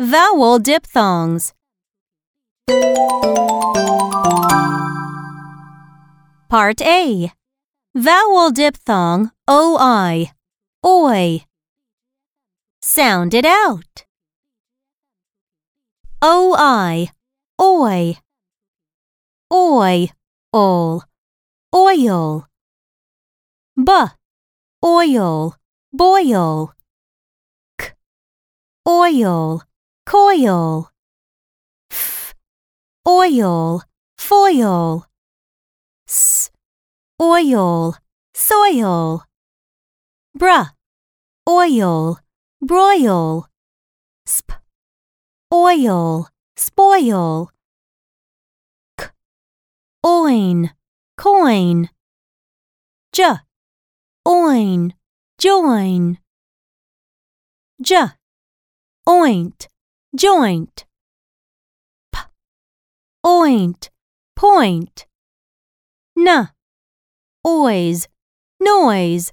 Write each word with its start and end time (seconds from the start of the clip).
Vowel 0.00 0.58
diphthongs. 0.58 1.54
Part 6.48 6.82
A. 6.82 7.32
Vowel 7.94 8.50
diphthong 8.50 9.30
OI. 9.48 10.32
Oi. 10.84 11.44
Sound 12.82 13.34
it 13.34 13.44
out. 13.46 14.04
OI. 16.24 17.10
Oi. 17.62 18.16
Oi. 19.52 20.10
Ol. 20.52 21.04
Oil. 21.72 22.48
B. 23.76 23.92
Oil. 24.84 25.54
Boil. 25.92 26.72
K. 27.78 27.92
Oil. 28.88 29.62
Coil. 30.06 30.90
F. 31.90 32.34
Oil. 33.06 33.82
Foil. 34.18 35.06
S. 36.06 36.50
Oil. 37.20 37.94
Soil. 38.34 39.22
Br. 40.34 40.72
Oil. 41.48 42.18
Broil. 42.60 43.46
Sp. 44.28 44.52
Oil. 45.52 46.28
Spoil. 46.56 47.50
K. 48.98 49.10
Oin. 50.04 50.70
Coin. 51.16 51.88
J. 53.12 53.38
Oin. 54.26 54.94
Join. 55.38 56.18
J. 57.80 58.12
Oint. 59.06 59.68
Joint. 60.16 60.84
P. 62.12 62.20
Oint. 63.26 63.90
Point. 64.36 65.06
N. 66.16 66.48
Oise. 67.44 68.06
Noise. 68.60 69.32